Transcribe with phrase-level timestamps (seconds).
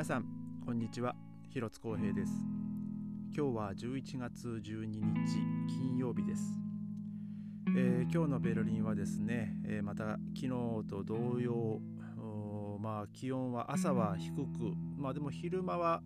[0.00, 0.24] 皆さん
[0.64, 1.14] こんにちは。
[1.50, 2.32] 広津光平です。
[3.36, 4.96] 今日は11月12日
[5.68, 6.42] 金曜日です、
[7.76, 10.48] えー、今日のベルリンはですね、えー、また昨日
[10.88, 11.80] と同様
[12.80, 16.02] まあ気温は朝は低くまあでも昼間は、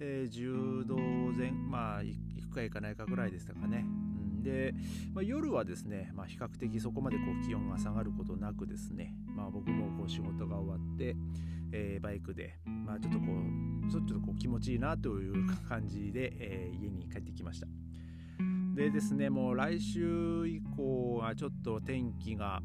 [0.00, 3.84] えー、10度前まあ行くか行かないかぐらいでしたかね、
[4.42, 4.74] で、
[5.14, 11.14] まあ、夜はですね、まあ、比較的そこまでこう気温が下がることなくですね、まあ、僕もこう仕事が終わって、
[11.72, 17.66] えー、バイクで、まあ、ちょっとこうちょっとこう気持ちいいなという感じで、えー、家に帰ってきました。
[18.74, 22.62] でですねもう来週以降はちょっと天気が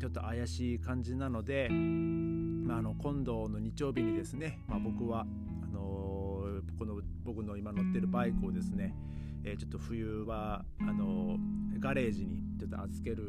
[0.00, 5.26] ちょっと怪しい感じなので、まあ、あの今度の日曜日にですね、まあ、僕は
[5.62, 8.94] あのー、この僕の今乗ってるバイクをですね
[9.44, 11.36] えー、ちょっと冬はあの
[11.78, 13.24] ガレージにちょっと預ける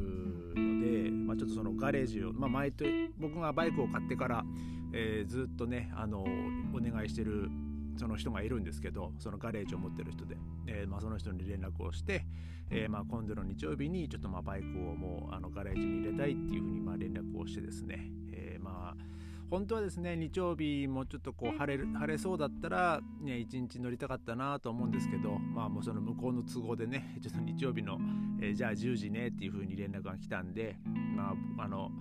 [0.54, 4.44] ので、まあ、ちょっとそのガレージを、まあ、毎年僕がバイクを買ってから、
[4.92, 7.48] えー、ずっとねあのお願いしてる
[7.96, 12.26] その人がいるんですけどそのガレージを持ってる人で、えーまあ、その人に連絡をして、
[12.70, 19.21] えーまあ、今度の日曜日にちょっとまあバイクをもうあのガレージに入れたいっていうふうにま連絡をしてですね、え、まあ
[19.52, 27.98] 本当はですね日曜日もちょっとこう晴れる晴れそうだったらね一日乗りたかったなと思うんですけどまあもうその向こうの都合でね ちょっと日曜日の、
[28.40, 30.78] えー、じゃあ10時ねっていう風に連絡が来たんで
[31.14, 31.92] まああの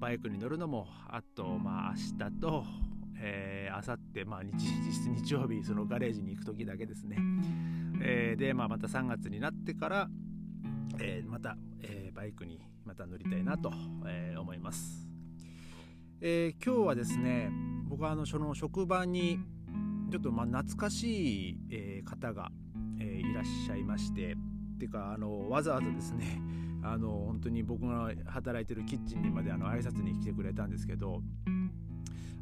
[0.00, 2.64] バイクに乗るのもあとまあ明日と
[3.16, 7.18] えー、あさってまあ日日曜日そのガレージに行く時だけですね、
[8.00, 10.08] えー、で、まあ、また3月になってから、
[10.98, 13.70] えー、また、えー、バイクにまた乗りたいなと、
[14.06, 15.13] えー、思います
[16.26, 17.50] えー、今日はですね
[17.86, 19.40] 僕はあのその職場に
[20.10, 22.50] ちょっとまあ懐かしい、えー、方が、
[22.98, 24.36] えー、いらっしゃいましてっ
[24.78, 26.40] ていうかあのわざわざですね
[26.82, 31.22] あの本当に僕が働いてるキッチンにまであの挨拶に来てくれたんですけど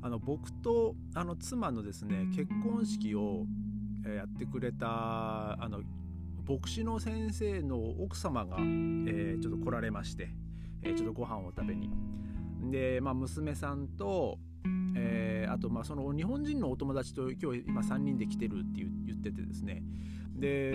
[0.01, 3.47] あの僕とあの妻のですね結婚式を
[4.05, 5.83] やってくれたあの
[6.49, 10.33] 牧師の先生の奥様が、えー、ちょっと来られまして、
[10.83, 11.91] えー、ちょっとご飯を食べに。
[12.71, 14.39] で、まあ、娘さんと、
[14.97, 19.83] えー、あとまあその日本人のお友達と今日今3人で来てるって言っててですね。
[20.35, 20.73] で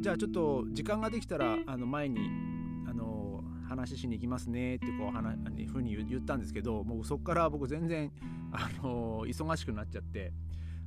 [0.00, 2.18] じゃあちょっと時間ができたらあの前に
[2.88, 5.36] あの話しに行きますねってこう話
[5.66, 8.10] ふうに言ったんですけどもうそこから僕全然
[8.52, 10.32] あの忙しくなっちゃって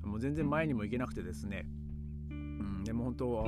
[0.03, 1.65] もう全然前にも行けなくてですね、
[2.29, 3.45] うん、でも本当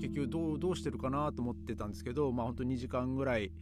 [0.00, 3.52] 結局どうどうしてるかなと思ってたんですけどまあ本当2時間ぐらい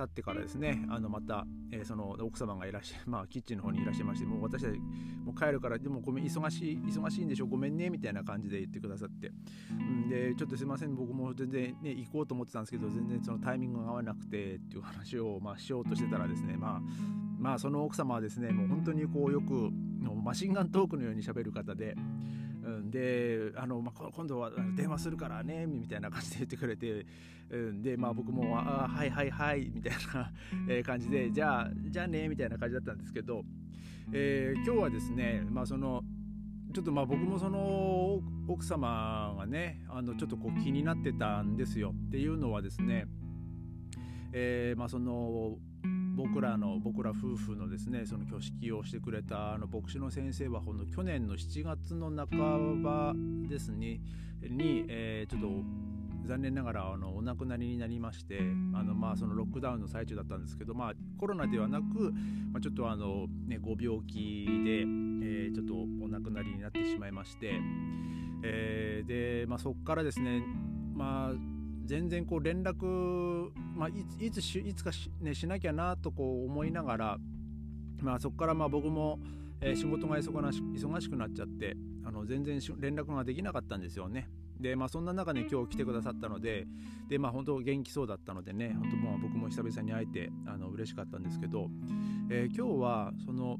[0.00, 9.30] 経ってからですねあのまた、えー、その奥様がいらっしゃ、 まあ、キッチンの方にいらっしゃいましてもう私たちもう帰るからでもごめん忙しい忙しいんでしょごめんねみたいな感じで言ってくださって、
[9.70, 16.82] うん、でちょっとすいません僕も全然ね行こうと思ってたんですけど全然そのタイミングが合わなくてっていう話を、まあ、しようとしてたらですねまあ
[17.38, 19.70] まあその奥様はですねもう本当にこうよく
[20.22, 21.94] マシンガントークのように喋る方で
[22.62, 27.06] うん、であの、まあ、今度は電話するからねみたいな感じで言ってくれて、
[27.50, 33.44] うん、で、まあ、僕も「あはいはいはい」みたいな感じで「じゃあじゃあね」みたいな感じだったんですけど、
[34.12, 36.02] えー、今日はですね、まあ、その
[36.72, 41.92] ちょっとまあ僕もその奥様がねあのちょっとこう気になってたんですよ。
[42.08, 43.06] っていうのはですね、
[44.32, 45.56] えー、まあその
[46.16, 53.14] 僕らの僕ら夫婦のですねその挙式をしてくれたあの牧師の先生はこの去年の7月の半ば
[53.48, 54.00] ですね
[54.42, 55.48] に、えー、ちょっと
[56.26, 58.38] 残念ながらあのお亡くなりになりまして
[58.74, 62.12] あの、まあ、そのロックダウンの最中だったんですけど、まあ、コロナではなく、
[62.52, 67.60] まあ、ちょっとあの、ね、ご病気で、えー、ちょっとお亡くなりになってしまいまして、
[68.44, 69.08] えー、
[69.42, 70.42] で、まあ、そこからですね、
[70.94, 71.59] まあ
[71.90, 77.18] 全然こう連絡、まあ、いついついつかし,、ね、しなきゃなとこう思いながら、
[78.00, 79.18] まあ、そこからまあ僕も、
[79.60, 84.28] えー、仕事が忙し忙しくなっちゃってあの全然連絡ができなかったんですよね。
[84.60, 86.68] でまあそんな中で今日来てくださったので
[87.08, 91.70] でまあ本当元気そうだったのでね本当まあ僕も久々に会えてあの嬉しかったんですけど、
[92.30, 93.58] えー、今日はその、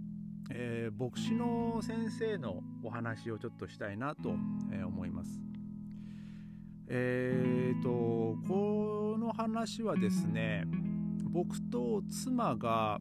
[0.53, 4.37] えー、牧師の先生のお話をちょっとしたいなと、
[4.73, 5.50] え思います。
[6.93, 10.65] えーと、この話はですね
[11.31, 12.99] 僕と妻が、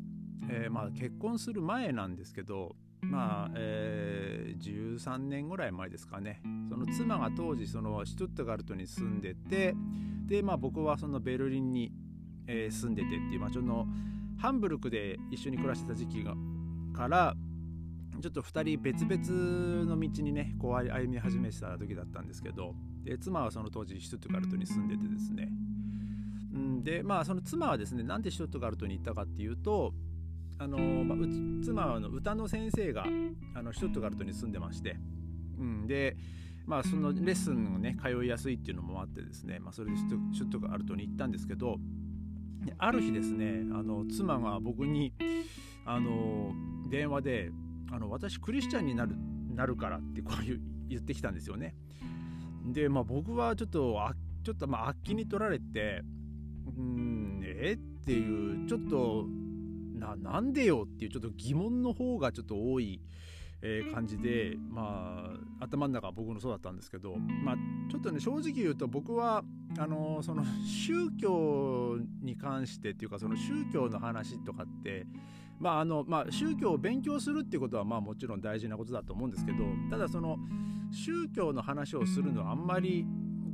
[0.48, 6.42] えー、まあ、結婚する前なんですけどまあ、えー、13年ぐらい前ですかね。
[6.70, 9.74] その妻が当時そのシュトゥットガルトに住んでて
[10.28, 11.92] で、まあ、僕はそのベルリンに、
[12.46, 13.88] えー、住んでてっていう、まあ、その
[14.38, 16.36] ハンブルクで一緒に暮らしてた時期が
[16.94, 17.36] から
[18.22, 22.76] ちょっと2人別々の道にねこう歩み始めてた時だったんですけど
[23.10, 25.50] で妻はその当時シュトゥガルトに住んでてですね、
[26.84, 29.94] でまあその妻はですねなんでシュトゥットガルトに行ったかっていうと
[30.62, 31.18] あのまあ、
[31.64, 33.06] 妻の歌の先生が
[33.56, 34.98] あのシュットガルトに住んでまして、
[35.58, 36.18] うん、で
[36.66, 41.78] まあそのレッスンをね通いやすいっていうのもあってですね、まあ、それでシュットガルトに行ったんですけど
[42.78, 45.14] ある日ですねあの妻が僕に
[45.86, 46.52] あの
[46.90, 47.52] 電話で
[47.90, 49.16] あの私クリスチャンになる
[49.56, 50.46] なるからってこう
[50.90, 51.74] 言ってきたんですよね。
[52.74, 54.14] でまあ僕はちょっとあ
[54.44, 56.02] ちょっとまああっきに取られて
[56.78, 57.74] うんえ？
[57.74, 59.26] っていうちょっと
[59.94, 63.02] ななんでよっていうちょっと疑問の方がちょっと多い、
[63.62, 65.26] えー、感じでま
[65.60, 67.56] あ頭の中は僕のそうだったんですけどまあ
[67.92, 69.44] ちょっとね正直言うと僕は
[69.78, 75.06] あのその宗教に関してっていうかその宗教の話とかって
[75.60, 79.58] まああのまあ、宗教を勉強するっていうことはまあもちろん大事なことだと思うんですけど
[79.90, 80.38] ただその
[80.92, 83.06] 宗教の話をするのはあんまり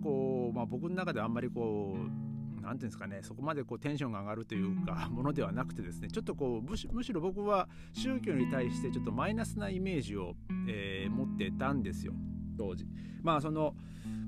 [0.03, 10.35] こう、まあ、僕の中ではあんまりこう何て言うんですかねそこまでこうテンションが上がるというかものではなくてですねちょっとこうむしむしろ僕は宗教に対してちょっとマイナスなイメージを、
[10.67, 12.13] えー、持ってたんですよ
[12.57, 12.85] 当時。
[13.23, 13.75] まあその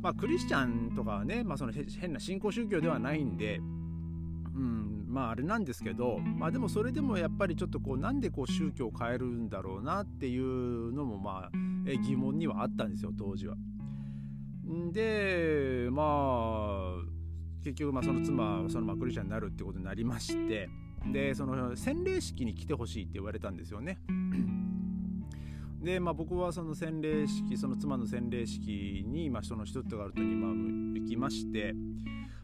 [0.01, 3.59] まあ、クリスチャンとかはね、まあ、その変な信仰宗教ではないんで、
[4.57, 11.57] うん、まああれなんですけど、まあ、でもそれでもやっぱりちょっとこうなんでこう宗教を変えるんだろうなっていうのもまあ
[12.03, 13.55] 疑問にはあったんですよ当時は。
[14.91, 17.03] でまあ
[17.63, 20.69] 結局まあその妻はそのまあクリスチャンになるってことになりまして
[21.13, 23.99] でその洗礼式に来てほしいって言われたんですよね。
[25.81, 30.51] で、まあ、僕はその洗礼式その妻の洗礼式に、まあ、そのシュトゥガルトにまあ
[30.99, 31.75] 行きまして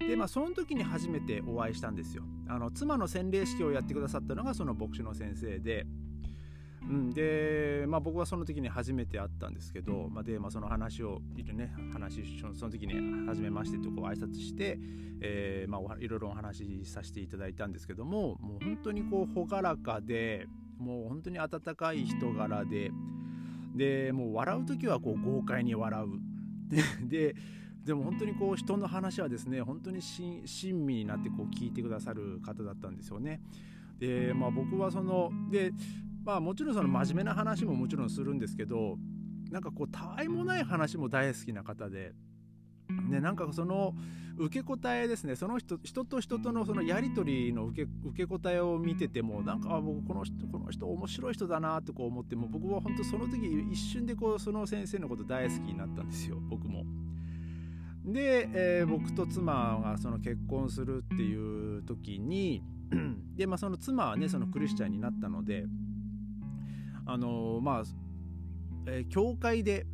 [0.08, 2.24] で、まあ、その時に初めてお会いしたんですよ。
[2.48, 5.86] あの妻の洗礼式をやってくださったのがその牧師の先生で
[6.90, 14.78] うん、で、まあ、僕はその時に初めて会ったんですけど、まあ、で、まあ、その話をいるね話その時に初めましてとこう挨拶して、
[15.22, 20.48] えーまあ、いろいろお話しさせていただいたんですけどももう本当にこう朗らかで
[20.78, 22.92] もう本当に温かい人柄で
[23.76, 27.36] でもう笑う時はこう豪快に笑うで
[27.86, 30.42] でも本当にこう人の話はですね本当に親
[30.86, 33.42] 身になってこう聞いてくださる方だったんですよね。
[34.00, 35.72] でまあ僕はそので
[36.24, 38.98] まあもちろんその真面目な話ももちろんするんですけど
[39.52, 42.14] なんかこうたわいもない話も大好きな方で。
[43.10, 43.96] ね、なんかその
[44.38, 56.84] 受け答えですねその人人と人とのそのやり取りの受け受け答えを見ててもなんか僕この人この人面白い人だなってこう思っても僕は本当その時一瞬でこうその先生のこと大好きになったんですよ僕も。
[58.06, 62.62] で、えー、僕と妻がその結婚するっていう時に
[63.36, 65.66] で、まあ、その妻はねそのクリスチャンになったので
[67.06, 67.84] あのまあ、
[68.88, 69.86] えー、教会で、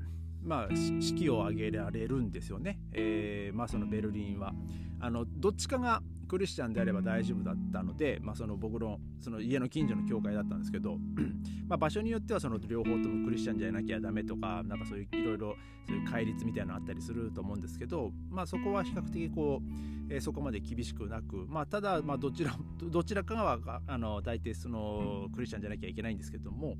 [0.44, 4.54] まあ、式を挙げられるんですよね、えー、まあ、そのベルリンは。
[5.02, 10.98] あのどっちかがクリスチャンであれば大丈夫だったので、まあ、その僕のその家の近所の教会だったんですけど
[11.68, 15.56] まあ場所によってはその両方ともクリスチャンじゃなきゃダメとかなんかそういういろいろ
[15.88, 26.78] そういう戒律みたいなのあったりすると思うんですけど、まあ、そこは比較的こう、えー、そこまで厳しくなく、まあ、ただまあどちら どちらかがあの大体そのクリスチャンじゃなきゃいけないんですけども。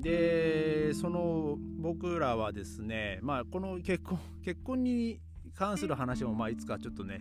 [0.00, 5.20] でその僕らはですね、まあ、この結婚結婚に
[5.54, 7.20] 関する話もまあいつかちょっとね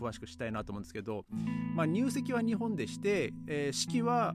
[0.00, 1.24] 詳しくしたいなと思うんですけど、
[1.74, 4.34] まあ、入籍は日本でして、えー、式は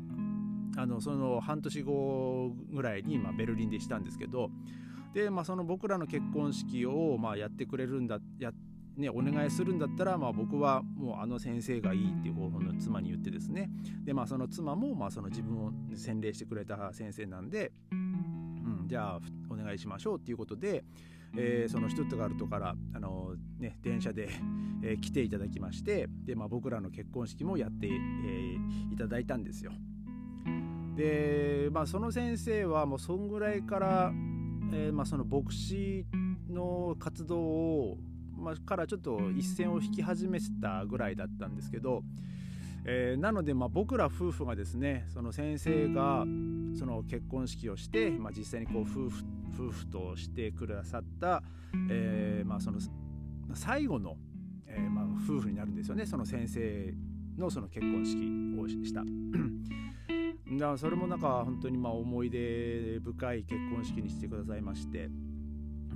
[0.77, 4.49] あのその半年後ぐらいにまあベルリンでしたんですけど
[5.13, 8.51] で、まあ、その僕らの結婚式をまあやってくれるんだや
[8.99, 13.69] ね、お願いするんだったら、まあ、僕はもうあの先生がいいっていう方法の妻に言ってですね。
[14.03, 19.19] で、まあ、その妻もまあその自分を洗礼してくれた先生なんで、うん、じゃあ
[19.49, 20.83] お願いしましょうっていうことで、
[21.35, 24.29] えー、そのシュトゥットガルトからあの、ね、電車で、
[24.83, 29.71] えー、来ていただきましてで、まあ、僕らの結婚式もやって、えー、いただいたんですよ。
[30.95, 34.11] で、まあ、その先生はもうそんぐらいから、
[34.73, 36.05] えーまあ、その牧師
[36.49, 37.97] の活動を、
[38.37, 42.03] まあ、からちょっと一線を引き始めてたぐらいだったんですけど、
[42.85, 46.25] えー、なのでまあ僕ら夫婦がですねその先生が
[46.77, 49.23] その結婚式をして、まあ、実際にこう夫婦
[49.57, 51.43] 夫婦としてくださった、
[51.89, 52.79] えー、まあ、その
[53.53, 54.15] 最後の、
[54.67, 56.05] えー、まあ、夫婦になるんですよね。
[56.05, 56.93] その先生
[57.37, 59.03] のその結婚式をした。
[60.57, 65.09] だからそれもなんか本当にまあ思い出深い結婚式にしてくださいまして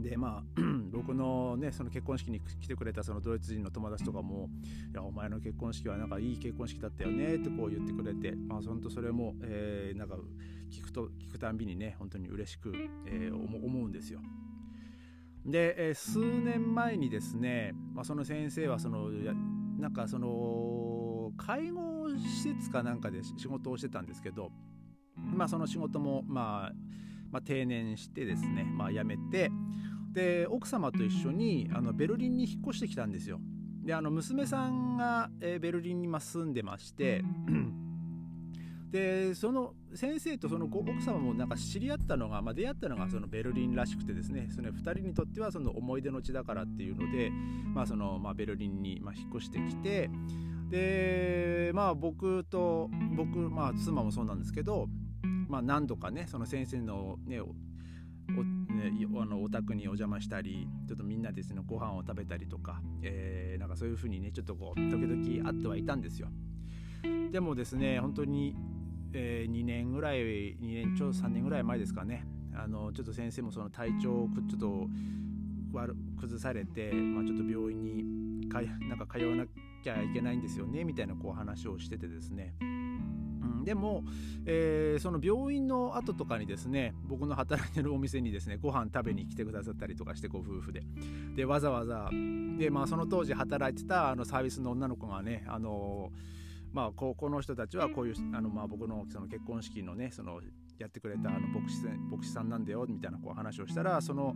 [0.04, 4.50] でまあ 僕のねその結婚式に来てくれたそのドイツ人の友達とかも
[4.92, 10.18] 「いやお前の結婚式はなんかいい結婚式だったよね」ってこう言ってくれてまあ本当それも、えー、なんか
[10.70, 12.74] 聞くと聞くたんびにね本当に嬉しく、
[13.06, 14.20] えー、思うんですよ。
[15.46, 19.10] で、えー、数年前にですね、まあ、その先生はその
[19.78, 24.52] なんかその介護施設かなんかで仕事をしてたんですけど
[25.18, 26.74] まあその仕事もまあ
[27.34, 29.50] まあ、定年してですね、まあ、辞めて
[30.14, 33.40] で奥様と一緒にあのベルリンに引っ越してきたんですよ。
[33.84, 37.22] であの娘さんが、えー、ベルリンに住んでまして
[38.92, 47.32] でその先生とその奥様もなんか知り合ったのが、まあ、出会ったのがそのベルリンらしくてですねその2人にとってはその思い出の地だからっていうので、
[47.74, 50.10] まあそのまあ、ベルリンにまあ引っ越してきて
[50.70, 54.88] でまあ僕と僕、まあ、妻もそうなんですけど
[55.54, 57.46] まあ、何度かねその先生のねお
[59.22, 66.30] あのお宅にお邪魔したりちょっとみんなですねご飯を食べたりとか、えー、なんかそういう風にねちょっとこう時々あってはいたんですよ。
[67.32, 68.56] でもですね本当に、
[69.14, 72.26] えー、2年ぐらい2年ちょ3年ぐらい前ですかね。
[72.56, 74.88] あのちょっと先生もその体調をちょっと
[76.20, 79.46] 崩されて、まあ、ちょっと病院にかなんか通わな
[79.84, 82.54] きゃいけないんですよねみたいなこう話をしててですね。
[83.64, 84.04] でも、
[84.46, 90.84] えー、その病院の後とかにですね僕の働いてるお店にですねご飯食べに来てくださったりとかしてご夫婦で。
[91.36, 92.10] でわざわざ
[92.58, 96.12] で、まあ、その当時働いてたあのサービスの女の子がねあの
[96.74, 100.42] まあ、ここの人たちはこういうあの、まあ、僕のその結婚式のねその
[100.84, 104.34] やってくれたあの牧師牧師さんなんだよみたいなこう話をしたらその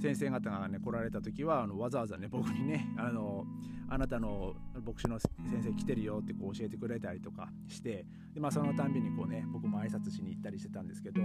[0.00, 3.44] 先生方がね来られた時はあのわざわざね僕にねあの
[3.90, 4.54] あなたの
[4.86, 11.20] 牧師の先生来てるよってこう教えてくれたりとかしてで、まあ、そのたんびにこうね僕も挨拶しに行ったりしてたんですけど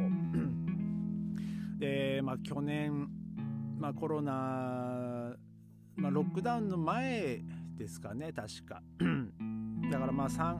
[1.77, 3.09] で、まあ、去年、
[3.77, 5.35] まあ、コロナ、
[5.95, 7.41] まあ、ロックダウンの前
[7.77, 8.81] ですかね確か。
[9.91, 10.57] だからまあ 3,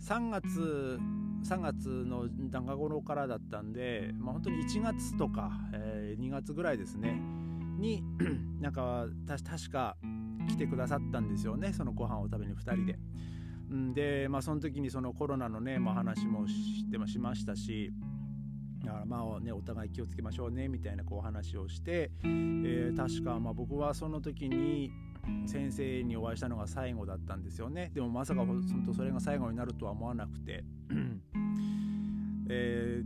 [0.00, 0.98] 3月
[1.44, 7.20] 3月の中頃からだったんで、まあ、本当に1月とか、えー、2月ぐらいですね
[7.78, 8.02] に
[8.60, 9.96] なんか確か
[10.48, 12.98] 来てくださったんですよねそのご飯を食べに2人で。
[13.94, 17.92] で、まあ、その時にそのコロナのね、まあ、話もしてしましたし
[18.84, 24.92] だからまあねお互い気をつけましょうねみたいなこう話をして、えー、確かま僕はその時に
[25.46, 28.44] 先生にお会いしたのが最後だったんですよねでもまさか
[28.94, 30.64] それが最後になるとは思わなくて、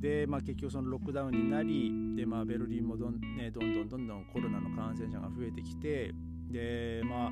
[0.00, 6.12] で、まあ、結局そのロックダウンになりで、まあ、ベルリンもどん,、ね、どんどんどんどんコロナの感染者が増えてきて
[6.50, 7.30] でまあ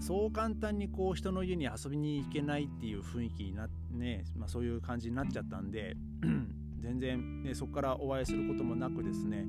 [0.00, 5.96] そう簡単にこう人の家に遊びに行けないっていう雰囲気になね、まあ、そういう感じになっちゃったんで
[6.80, 9.46] 全然、ね、そこからお会いすることもなくですね。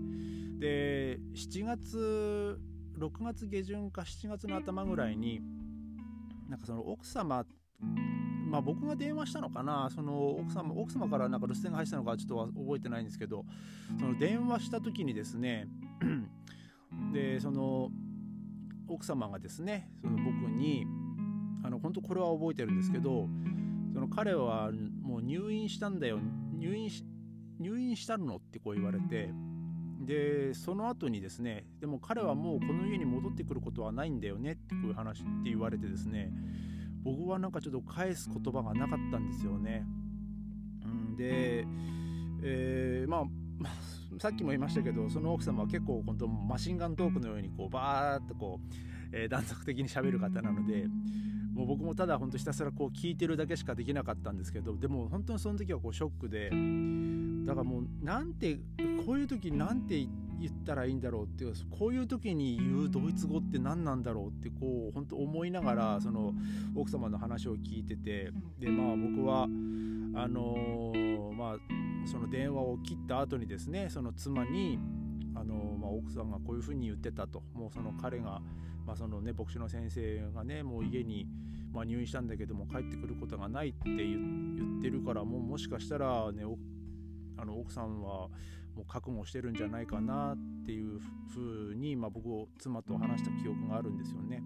[0.57, 2.57] で7月
[2.97, 5.41] 6月下旬か7月の頭ぐらいに
[6.47, 7.45] なんかその奥様
[8.55, 9.89] まあ僕が電話したのかな。
[9.93, 13.45] その奥様奥様からなんか留守電が入ったのかちょっと覚えてないんですけど
[13.99, 15.67] その電話した時にですね
[17.13, 17.89] でその
[18.87, 20.85] 奥様がですねその僕に
[21.63, 23.27] あの本当これは覚えてるんですけど
[23.93, 24.71] その彼は
[25.01, 26.19] もう入院したんだよ
[26.53, 27.03] 入院し
[27.59, 29.33] 入院したのってこう言われて
[29.99, 36.31] でその後にですねでも彼はもうこの家に戻ってくることはないんだよねってこういう話って言われてですね
[37.05, 39.85] 僕はなんかちょっと返す言葉がなかったんですよね。
[40.83, 41.65] うん、で、
[42.41, 43.25] えー、まあ、
[44.19, 48.75] さっきも言いましたけどその奥様は結構本当マシンガントークのようにこうバーッとこう、
[49.11, 50.87] えー、断続的にしゃべる方なので
[51.53, 56.49] もう僕もただ本当ひたすらこう聞いてるだけしかできなかったんですけどでも本当にその時はこうショックで
[57.45, 58.55] だからもうなんて
[59.05, 60.24] こういう時なんて言って
[60.65, 66.33] たらいいんだろうっていうこういう時に言うドイツ語って何なんだろうってこう本当思いながらその
[66.75, 71.57] 奥様の話を聞いててでまあ僕はあのー、まあ
[72.05, 74.79] その電話を切った後にですねその妻に
[75.35, 77.43] あのー、まあ、奥さんがこういうふうに言ってたと。
[77.53, 78.41] もうその彼が
[78.85, 81.27] まあ、そのね牧師の先生がねもう家に、
[81.73, 86.43] まあ、入院したんだけども帰ってくることがないって言ってるからもうもしかしたらね
[87.37, 88.29] あの奥さんは
[88.75, 90.99] もう覚悟してるんじゃないかなっていう
[91.33, 91.41] ふ
[91.71, 94.43] うに、まあ、僕を妻と話した記憶があるんですよね。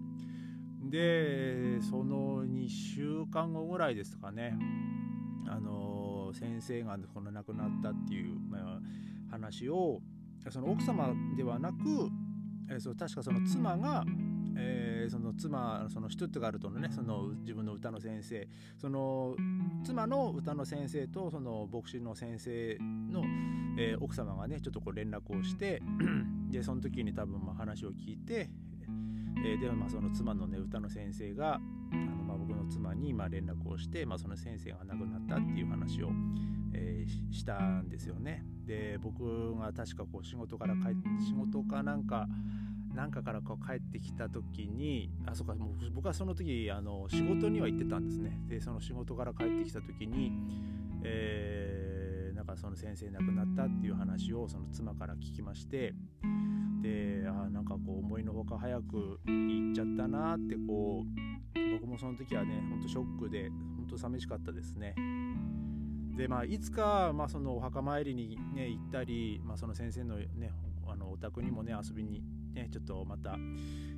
[0.88, 4.56] でその2週間後ぐらいですかね
[5.46, 8.80] あの先生がこの亡くなったっていう、まあ、
[9.30, 10.00] 話を
[10.48, 11.76] その奥様ではなく、
[12.70, 14.04] え、そう確かその妻が
[14.60, 16.88] えー、その妻そのシュトゥットガルトのね。
[16.92, 18.46] その自分の歌の先生。
[18.78, 19.34] その
[19.84, 22.76] 妻の歌の先生とその牧師の先生
[23.10, 23.22] の、
[23.78, 25.82] えー、奥様がねちょっとこう連絡をして
[26.50, 28.50] でその時に多分まあ話を聞いて、
[29.44, 31.58] えー、でまあその妻のね歌の先生があ
[31.94, 36.10] のまあ僕の妻にまあ連絡をして、まあ、その先生が亡くなったっていう話を、
[36.74, 38.44] えー、したんですよね。
[38.66, 42.28] で僕が確かこう仕事から帰って仕事かなんか
[42.94, 50.32] なんかからこう帰ってきた時にあそうかもう僕はその時あの仕事には行ってたんですねでその仕事から帰ってきた時に、
[51.04, 55.94] えー、なんかその先生亡くなったっていう話をその妻から聞きまして
[56.82, 64.94] であなんかこう思いのほか早く行っちゃったなってこう僕もその時はねほんとショックで本当寂しかったですね。
[66.16, 70.52] でまあ、いつか、まあ、そのお墓参りに、ね、行ったり、まあ、その先生の,、ね、
[70.86, 72.22] あのお宅にもね遊びに、
[72.54, 73.36] ね、ちょっとまた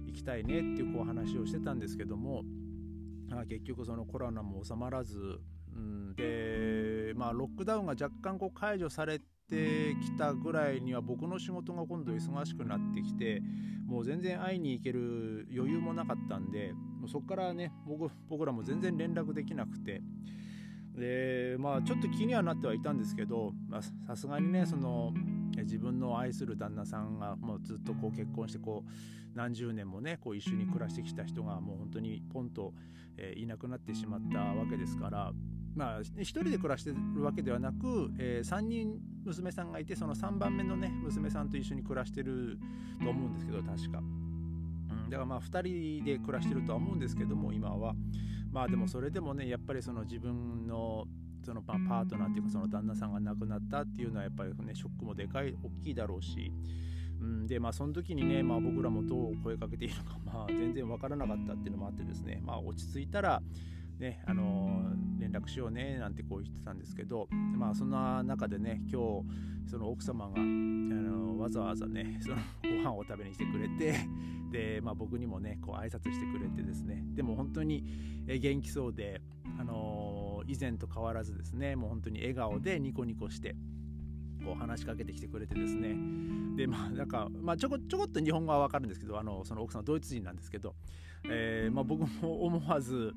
[0.07, 2.43] 行きたいねっていうこう話をしてたんですけども、
[3.29, 5.41] まあ、結局そのコロナも収まらず、
[5.75, 13.43] うん、で、まあ、ロックダウンが若干こう解除されてきたぐらいには僕の仕事が今度忙しくなってきて
[13.87, 16.73] もう全然会いに行ける余裕もなかったんで
[17.07, 20.03] そこからね僕僕らも全然連絡できなくて。
[20.95, 23.55] でまあちょっと気にはなってはいたんですけど
[24.07, 25.11] さすがにねその
[25.59, 28.91] 自分の愛する旦那さんがもうずっとこう結婚してこう
[29.35, 32.75] 何十年もねこう一緒に暮らしてきた人がもう本当にポンと、
[33.17, 35.33] えー、いなくなってしまったわけですから
[35.75, 42.59] まあ一人で暮らしてるわけではなく、えー、3人娘さんがいてその3番目のね娘さんと一緒に暮らしてる
[43.03, 43.99] と思うんですけど確か。
[43.99, 47.95] うん、だからまあ2人で暮らしてるとは思うんですけども今は。
[48.51, 51.07] まあでもそれでもねやっぱりその自分の
[51.43, 56.53] そのパートナーっていうかその旦那さんが亡くなったっていうのはやっぱりねショックもでかい大きいだろうし、
[57.21, 62.41] うん、でまあその時にね、まあ、僕らもどう声かけていいのか、 まあ、全然わからなかったっていうのもあってですね。
[62.45, 63.43] まあ落ち着いたら
[63.99, 73.95] ねあのー、連絡しようねなんてこう言ってたんですけどまあそんな中でね今日その奥様が、あのー、わざわざねそのご飯を食べに来てくれて
[74.53, 77.03] で、まあ、僕にもねこう挨拶してくれてですね。
[77.15, 77.85] でも本当に
[78.27, 79.21] 元気そうで、
[79.59, 80.12] あのー、
[80.53, 83.57] 以前と変わらずですねもう本当に笑顔でニコニコして
[84.45, 85.97] こう話しかけてきてくれてですね。
[86.57, 90.75] でまあなんか、まあ、ちょこちょこっと日本語は分かるんですけどあのその奥さんはドイツ人なんですけど、
[91.25, 93.15] えーまあ、僕も思わず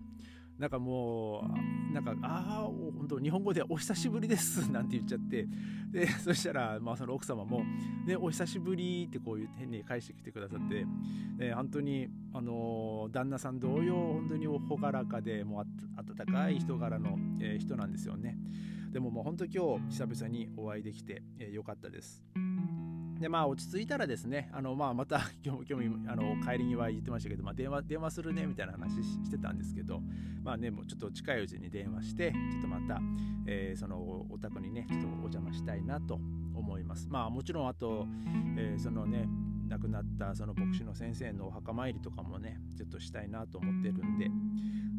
[0.58, 1.50] なんかも
[1.92, 5.48] うなんか「ああ本当日本語でお久しぶりです」なんて言っちゃって。
[5.92, 7.64] で そしたら、まあ、その奥様も
[8.06, 10.86] 「ね、お久しぶり」ってこういう変に返してきてくださって、
[11.38, 15.66] ね、本当にあの旦那さん同様本当に朗らかでもう
[15.98, 18.38] 温かい人柄の、えー、人なんですよね。
[18.92, 22.24] でももう本当今日久々にお会いできて、えー、よかったです。
[23.20, 30.02] でまあ落ち着いたらですねあの、まあ、また 今日今日あの帰りには言ってましたけど、まあ、電話電話するねみたいな話してたんですけど
[30.44, 33.02] まあねもうちょっと近いうちに電話してちょっとまた、
[33.46, 33.98] えー、その
[34.30, 36.16] お宅にねちょっとお邪魔したいなと
[36.54, 38.08] 思いますまあもちろんあと、
[38.58, 39.28] えー、そのね
[39.68, 44.30] 亡くなったその牧師の先生のお墓参りとかもねちょっとしたいなと思ってるんで、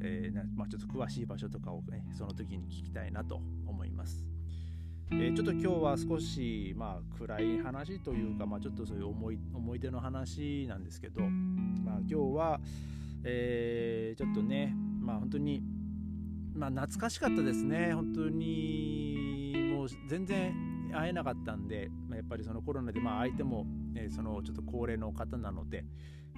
[0.03, 4.36] えーまあ、ちょっと詳しい場所とかをねその時に聞きたいなと思います。
[5.13, 12.61] えー、ちょっと今日は少し、まあ、暗い話というか、まあ、ちょっとそういう思い思い出の話なんですけど、まあ、今日は、
[13.23, 15.63] えー、ちょっとね、まあ、本当に、
[16.55, 17.93] まあ、懐かしかったですね。
[17.95, 25.85] 本当にもう全然会えなかったんで、まあ、やっぱりそのコロナで、まあ、相手も、ね、そのちょっと高齢の方なので、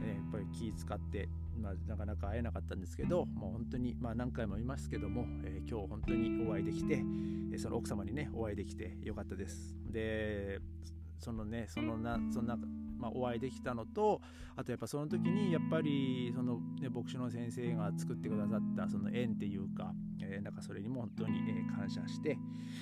[0.02, 7.02] えやっぱり気使って、まあ、なかなか会えなかったんですけどもう本当に、まあ、何回も言いますけども、えー、今日本当にお会いできて、
[7.52, 9.76] えその奥様にねお会いできてよかったです。
[9.90, 10.61] で
[11.18, 12.56] そのねそのなそんな、
[12.98, 14.20] まあ、お会いできたのと
[14.56, 22.38] あとやっぱその時にやっぱりその、ね、牧師の先生が作ってくださったその縁っていうか、えー、なんかそれにも本当に、えー、感謝して、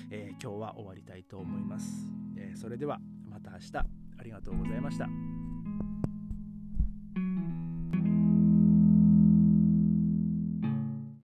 [0.09, 2.99] えー、今日は終わりたいと思います、えそれでは
[3.29, 4.07] また明日。
[4.19, 5.36] ありがとうございました。